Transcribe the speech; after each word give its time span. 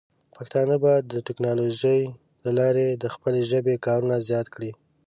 پښتانه 0.35 0.75
به 0.83 0.93
د 1.11 1.13
ټیکنالوجۍ 1.27 2.01
له 2.43 2.51
لارې 2.59 2.87
د 2.95 3.05
خپلې 3.13 3.41
ژبې 3.51 3.75
کارونه 3.85 4.15
زیات 4.29 4.47
کړي. 4.55 4.71